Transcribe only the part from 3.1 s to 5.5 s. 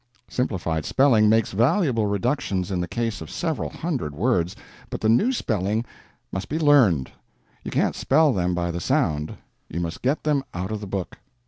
of several hundred words, but the new